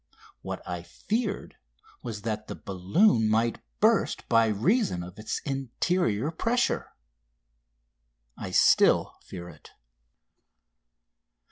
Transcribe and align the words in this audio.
What 0.41 0.67
I 0.67 0.81
feared 0.81 1.57
was 2.01 2.23
that 2.23 2.47
the 2.47 2.55
balloon 2.55 3.29
might 3.29 3.61
burst 3.79 4.27
by 4.27 4.47
reason 4.47 5.03
of 5.03 5.19
its 5.19 5.37
interior 5.45 6.31
pressure. 6.31 6.93
I 8.35 8.49
still 8.49 9.17
fear 9.21 9.47
it. 9.47 9.73